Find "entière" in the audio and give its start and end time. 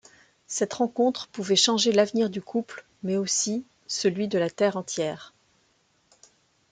4.75-5.31